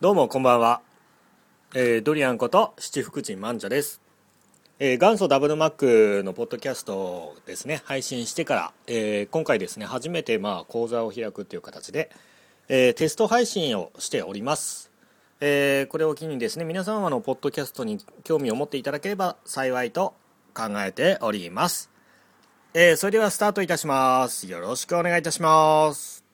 [0.00, 0.80] どうもこんばんは、
[1.74, 4.00] えー、ドリアンこと七福神万者です、
[4.78, 7.82] えー、元祖ダブルマックのポッドキャストですね。
[7.84, 12.10] 配信してから、えー、今回ですね初めてまあ講座を開くという形で、
[12.70, 14.90] え、テスト配信をしております、
[15.42, 20.14] え、これを機にですね皆様のポッドキャストに興味を持っていただければ幸いと
[20.54, 21.90] 考えております。
[22.72, 24.48] え、それではスタートいたします。
[24.48, 26.29] よろしくお願いいたします。